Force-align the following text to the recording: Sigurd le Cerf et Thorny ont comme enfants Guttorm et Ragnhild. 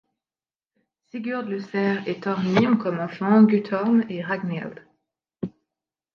Sigurd 1.11 1.47
le 1.47 1.59
Cerf 1.59 2.07
et 2.07 2.19
Thorny 2.19 2.65
ont 2.65 2.75
comme 2.75 2.99
enfants 2.99 3.43
Guttorm 3.43 4.03
et 4.09 4.23
Ragnhild. 4.23 4.83